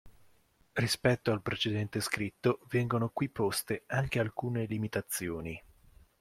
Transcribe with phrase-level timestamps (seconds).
[0.73, 5.63] Rispetto al precedente scritto, vengono qui poste anche alcune limitazioni.